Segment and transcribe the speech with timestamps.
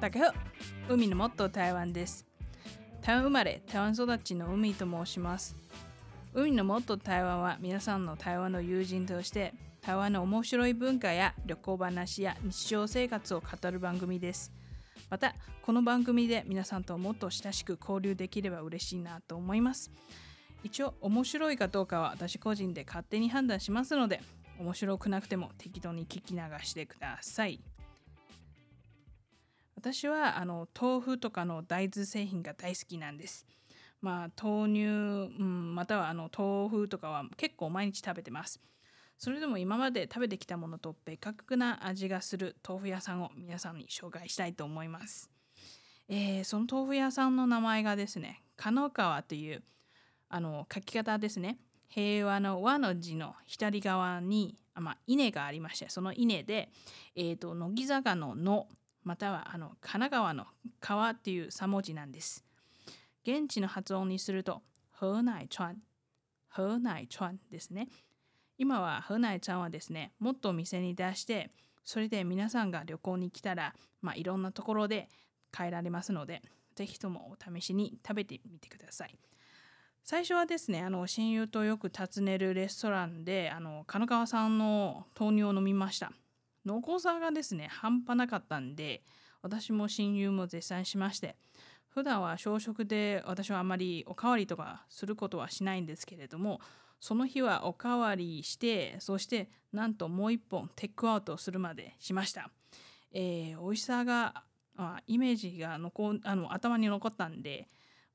[0.00, 0.34] 大家好
[0.88, 2.24] 海のもっと台湾です。
[3.02, 5.56] 台湾生まれ台湾育ちの海と申します。
[6.32, 14.52] 海のもっと台湾は皆さんの台湾の友人として台湾の面白い文化や旅行話や日常生活を語る番組です。
[15.10, 19.90] またこの番組で皆さんともっと親しく交流できれば嬉しいなと思います。
[20.62, 24.20] 一応面白いかどうかは私個人で勝手に判断しますので
[24.60, 27.60] 面白くなくても適当に聞き流してください。
[29.78, 33.46] 私はあの豆腐とかの大豆製品が大好きなんです
[34.00, 38.60] まあ豆乳、うん、またはあの豆腐とかは結構毎日食べてます
[39.18, 45.28] それでも今まで食べてきたものと別格な味がする豆腐屋さんを皆さんに紹介したいと思います。
[46.08, 49.62] えー、その豆腐屋さんの名前がですね、加野川という
[50.28, 51.58] あの書き方ですね。
[51.88, 56.70] 平和の和の字の左側に、まあ、稲がありまして、その稲で、
[57.16, 58.68] えーと、乃木坂のの、
[59.04, 60.46] またはあの神奈川の
[60.80, 62.44] 川っていう3文字なんです。
[63.24, 64.62] 現地の発音にすると、
[64.98, 65.74] 河内川、
[66.50, 67.88] 河内川ですね。
[68.58, 71.52] 今は船内ちゃんはですねもっとお店に出して
[71.84, 75.08] それで皆さんが旅行に来たら、まあ、いろんなところで
[75.56, 76.42] 変えられますので
[76.74, 79.16] 是非ともお試しに食べてみてください。
[80.04, 86.12] 最初はですねあの親友とよく訪ねるレストランであの神奈川産の豆乳を飲みました
[86.68, 89.02] 濃厚さがですね半端なかったんで
[89.42, 91.36] 私も親友も絶賛しまして
[91.88, 96.60] 普段は朝食で私はあまりおかわりとかすることはしないんですけれども
[97.00, 102.50] その日はおかわりしてそしてなんともう一本テックアウトするまでしました、
[103.12, 104.42] えー、美味しさが
[104.76, 107.68] あイメージが残あの頭に残ったんで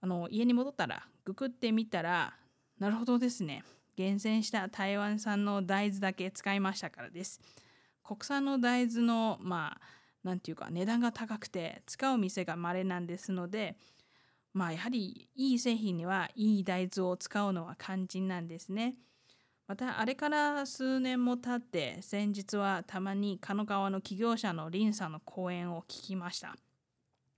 [0.00, 2.34] あの家に戻ったらググってみたら
[2.78, 3.62] なるほどですね。
[3.94, 7.38] 厳選した台湾産の大豆だけ使いましたからです。
[8.10, 9.80] 国産の大豆のまあ
[10.24, 13.76] 何て言うか値段が高くて使う店が稀なんですので
[14.52, 18.96] まあやはりいい製品にはいい大豆を使うのは肝心なんですね。
[19.68, 26.56] またあれから数年も経って先日はたまに神奈川の起業者の林さんの講演を聞きました。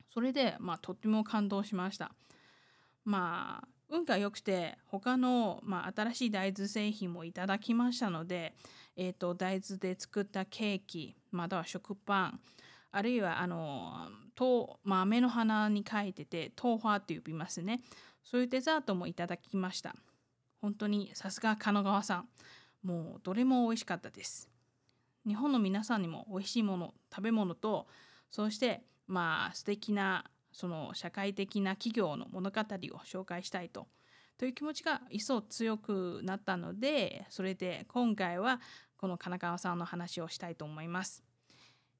[0.08, 2.12] それでまあとっても感動しました。
[3.04, 8.54] まあ運が良くて他の、まあ、新しい大豆製品もいただきましたので、
[8.96, 12.40] えーと大豆で作ったケーキまたは食パン
[12.92, 14.08] あるいはあの
[14.38, 17.80] 豆、まあ、飴の花に書いてて豆花って呼びますね。
[18.22, 19.96] そういうデザートもいただきました。
[20.60, 22.28] 本当にさすが神奈川さん。
[22.82, 24.50] もうどれも美味しかったです。
[25.26, 27.86] 日本の皆さんにも美味しいもの食べ物と
[28.30, 32.64] そしてまあ素敵なその社会的な企業の物語を
[33.06, 33.86] 紹介したいと
[34.42, 38.60] という気持ちが一層強くなったのでそれで今回は
[38.96, 41.22] この神奈川さんの話をしたいと思います。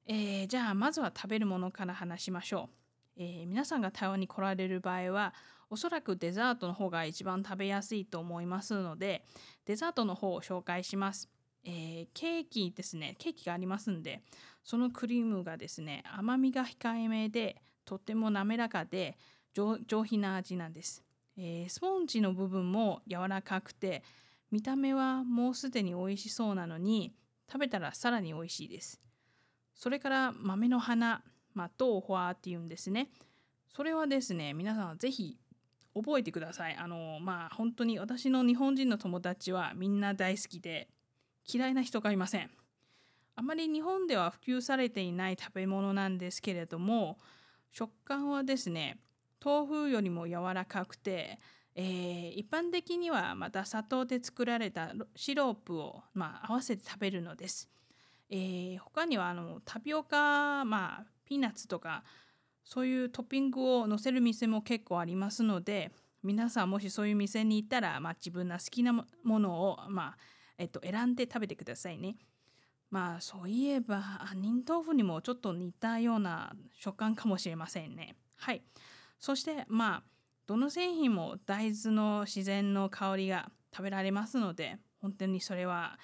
[0.05, 2.69] えー、じゃあまずは食べるものから話しましょ
[3.17, 3.21] う。
[3.21, 5.33] えー、皆さんが台湾に来られる場合は
[5.69, 9.23] おそらくデザートの方が一番食べやすいと思いますので
[9.63, 11.29] デザートの方を紹介します。
[11.63, 14.21] えー、ケーキですねケーキがありますんで
[14.65, 19.17] そのクリームがですね甘みが控えめでとっても滑らかで
[19.53, 21.05] 上品な味なんです、
[21.37, 24.03] えー、スポンジの部分も柔らかくて
[24.51, 27.13] 見た目はもうすでに美味しそうなのに
[27.51, 29.03] 食べたらさらに美味しいです
[29.75, 31.23] それから豆の花、
[31.53, 33.09] まあ、豆花っていうんですね。
[33.75, 35.37] それはですね、皆さんぜひ
[35.95, 36.75] 覚えてください。
[36.75, 40.89] あの、まあ本当に私の日本人の友達はみんな大好きで
[41.51, 42.49] 嫌いな人がいません。
[43.35, 47.17] あまり日本では普及されていない食べ物なんですけれども、
[47.71, 48.99] 食感はですね、
[49.43, 51.39] 豆腐よりも柔らかくて、
[51.75, 57.69] えー、一般的にはまた砂糖で作られたシロップを、まあ、合わせて食べるのです。
[58.29, 62.03] えー、他にはあのタピオカ、まあ、ピーナッツとか
[62.63, 65.91] そういうトッピングを載せる店も結構ありますので
[66.23, 70.17] 皆さんもしそういう店に行ったら、まあ、自分の好きなものを、まあ
[70.57, 72.15] えっと、選んで食べてくださいね。
[72.89, 74.03] まあそういえば
[74.35, 78.15] 忍豆腐にもちょっと似たような食感かもしれませんね。
[78.37, 78.63] はい。
[79.23, 80.03] そしてまあ
[80.47, 85.97] どの製品も大豆の自然の香りが食べられますので本当にそれは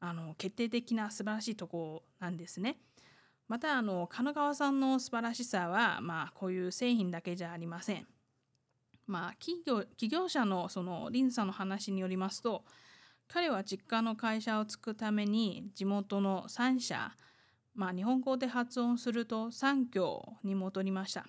[0.00, 2.78] あの決定的な素晴らしいところなんですね。
[3.46, 8.06] またあの神奈川さんの素晴らしさは、まあ、こういう製品だけじゃありません。
[9.06, 12.64] まあ、企業企業者のそのリンさんの話によりますと
[13.28, 17.12] 彼は実家の会社を作るために地元の3社、
[17.74, 21.26] まあ、日本語で発音すると3教に戻りました。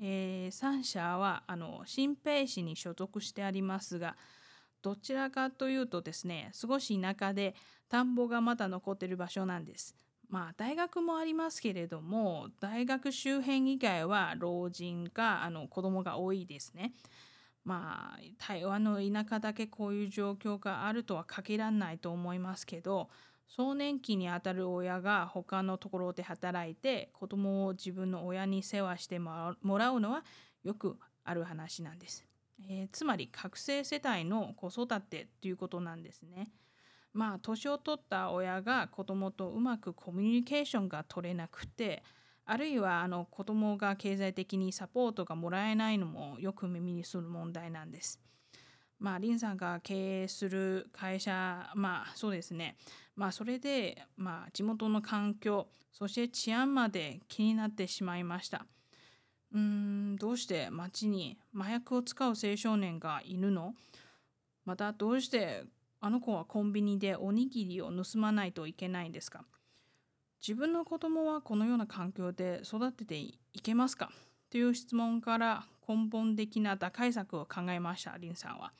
[0.00, 4.16] えー、3社はあの新平市に所属してありますが
[4.82, 7.54] どちらかというとですね少し田舎で
[7.88, 9.94] 田んぼがまだ残ってる場所なんです。
[10.28, 16.92] まあ大学もありますけれども大学周辺以外は老人かあの子供が多いですね。
[17.64, 23.08] まあ台湾の田舎だけこういう状況があるとは限らないと思いますけど
[23.48, 30.24] 壮年期にあたる親が他のところで働いて子供を自分の親に世話してもらうのは
[30.62, 32.26] よくある話なんです。
[32.68, 36.50] えー、つまり覚醒世帯の子育てということなんですね。
[37.12, 42.02] まあ年を取った親が子供とうまくコミュニケーションが取れなくて
[42.44, 48.20] あるいはあの子供が経済的にサポートがもらえないのもよく耳にする問題なんです。
[49.04, 52.78] まあ、リンさんが経営する会社、まあそうですね。
[53.14, 58.64] まあそれで、まあ地元の環境、そして治安まで気になってしまいました。
[59.52, 63.74] うーん、どうして街に麻薬を使う青少年がいるの？
[64.64, 65.64] またどうして
[66.00, 69.44] あの子はコンビニでおにぎりを盗まないといけないんですか？
[70.40, 74.10] 自分の子供はこのような環境で育てていけますか？
[74.48, 78.72] という質問から根本的な打開策を考えましたリンさんは、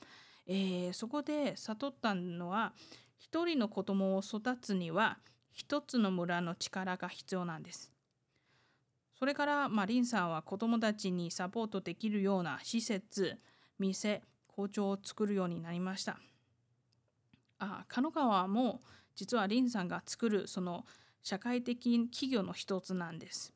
[0.47, 2.73] えー、そこで悟ったのは
[3.19, 5.19] 一人の子供を育つには
[5.53, 7.93] 一つの村の力が必要なんです。
[9.19, 13.39] それから、まあ、リンさんは子供たちにサポートできるような施設
[13.79, 16.19] 店校長を作るようになりました。
[17.59, 18.83] あカノ川も
[19.15, 20.85] 実はリンさんが作るその
[21.23, 23.55] 社会的企業の一つなんです。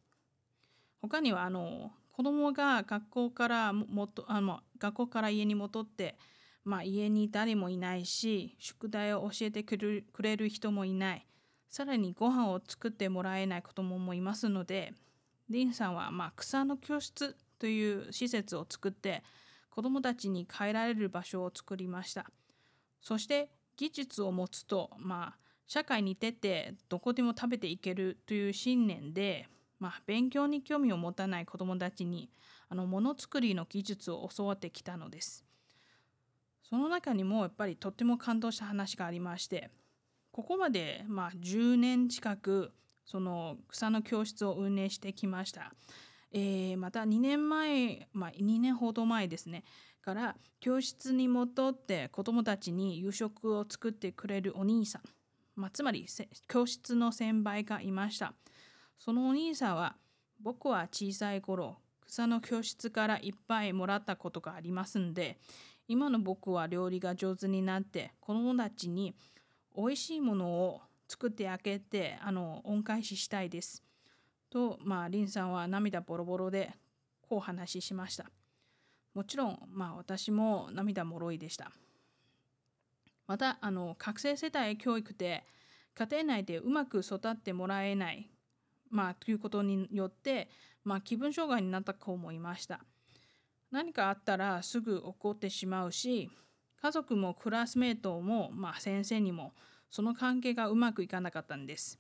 [1.00, 6.18] 他にはあの子供が学校からもとあの学校から家に戻って、
[6.64, 9.78] まあ、家に誰もいないし宿題を教えてく
[10.22, 11.26] れる人もいない
[11.68, 14.94] さらにご飯を作ってもらえない子供もいますので
[15.48, 19.22] リンさんはまあ草の教室という施設を作って
[19.70, 22.26] 子供たちに帰られる場所を作りました。
[23.00, 25.38] そして技術を持つと、まあ、
[25.68, 29.46] 社会に出てどこでも食べていけるという信念で、
[29.78, 32.30] まあ、勉強に興味を持たない子どもたちに
[32.68, 35.44] あのものづくりの技術を教わってきたのです。
[36.62, 39.70] その中にもやっぱりとっても感動した話がありまして
[40.32, 42.72] ここまでまあ10年近く
[43.06, 45.72] その草の教室を運営してきました。
[46.30, 49.64] えー、また2年前、まあ、2年ほど前ですね
[50.02, 55.02] から教室に戻って子どもたちに夕食を作ってくれるお兄さん、
[55.56, 56.06] まあ、つまり
[56.48, 58.34] 教室の先輩がいました
[58.98, 59.96] そのお兄さんは
[60.40, 65.38] 僕は小さい頃草の教室からいっぱいもらったことがありますんで
[65.86, 69.14] 今の僕は料理が上手になって子どもたちに
[69.76, 73.82] 美味しいものを作ってあげてあの恩返ししたいです。
[74.50, 76.72] とまあリンさんは涙ボロボロで
[77.22, 78.26] こう話しました。
[79.14, 81.72] もちろん、まあ、私も涙もろいでした。
[83.26, 85.44] またあの覚醒世帯教育で
[85.94, 88.30] 家庭内でうまく育ってもらえない、
[88.90, 90.48] まあ、ということによって、
[90.84, 92.80] まあ、気分障害になった子もいました。
[93.70, 96.30] 何かあったらすぐ怒ってしまうし
[96.80, 99.52] 家族もクラスメートも、まあ、先生にも
[99.90, 101.98] その関係がうまくいかなかったんです。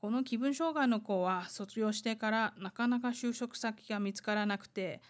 [0.00, 5.00] この気分障害の子は卒業してからなかなか就職先が見つからなくて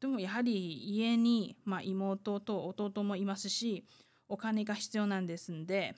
[0.00, 3.84] でもやはり家に、まあ、妹と弟もいますし
[4.28, 5.94] お金が必要なんですんで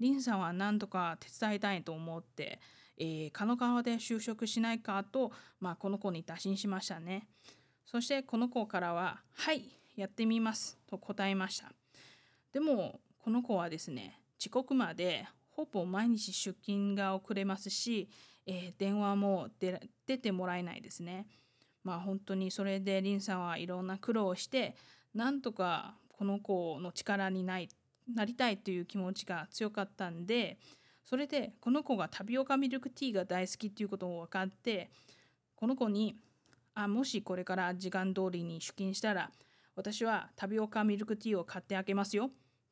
[0.00, 2.60] リンさんは何とか手伝いたいと思って、
[2.96, 7.26] えー、狩野川で就職しないかと、まあ、この子に打診しましたね
[7.84, 11.72] そしてこの子からは「はいやってみます」と答えました
[12.52, 18.08] でもこの子はですね遅刻までほぼ毎日出勤が遅れますし、
[18.46, 21.26] えー、電話も出てもらえないですね。
[21.84, 24.74] まあ本当にそれでリンさんはいろんな苦労をして
[25.14, 27.68] なんとかこの子の力にない
[28.12, 30.58] なりたいという気持ちが強かったんで
[31.04, 34.90] それでこの子がタピオカミルクティーが大好きっていうことを分かって
[35.54, 36.16] この子に
[36.74, 39.30] あもしこれから時間通りに出勤したら
[39.76, 42.30] 私はタピオカミルクティーを買ってあげますよ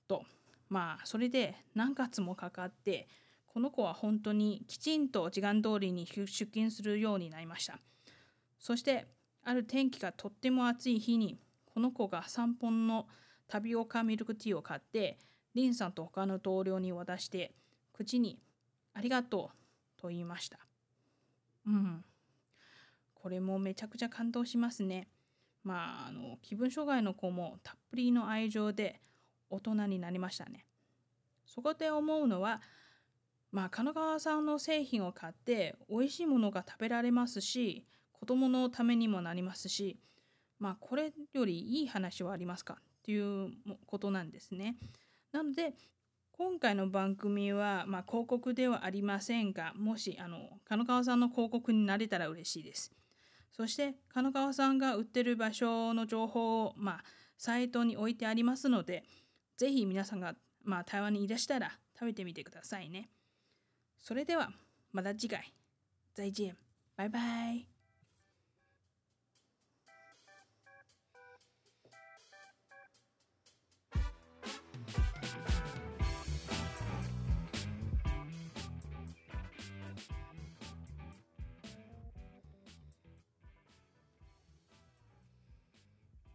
[0.09, 0.25] と。
[0.69, 3.07] まあそれで何月もかかって
[3.47, 7.79] この子は本当にきちんと時間通りに出勤するようになりました。
[8.59, 9.07] そして
[9.45, 13.07] ある天気がとっても暑い日にこの子が3本の
[13.49, 15.19] タピオカミルクティーを買って
[15.55, 17.53] リンさんと他の同僚に渡して
[17.93, 18.39] 口に
[18.95, 19.57] 「ありがとう」
[20.01, 20.59] と言いました
[21.67, 22.05] うん
[23.15, 25.09] これもめちゃくちゃ感動しますね
[25.63, 29.01] まああの気分障害の子もたっぷりの愛情で
[29.49, 30.67] 大人になりましたね。
[31.47, 32.63] そこで思うのは
[33.51, 40.01] まあ神奈川さんの製品を買って美味しいものが食べられますし子供のためにもなりますし
[40.59, 43.53] まあこれよりいい話はありますかっていう
[43.87, 44.77] ことなんですね。
[45.33, 45.75] なので
[46.33, 52.93] 今回の番組は、まあ、広告ではありませんが、もしあの金川さんの広告になれたら嬉しいです。
[53.53, 57.05] そして金川さんが売ってる場所の情報を、まあ、
[57.37, 59.05] サイトに置いてありますので、
[59.57, 60.35] ぜひ皆さんが、
[60.65, 63.11] まあ、台湾にいらしたら食べてみてくださいね。
[64.01, 64.51] それでは
[64.91, 65.53] また次回。
[66.15, 66.57] 再见。
[66.97, 67.72] 拜拜。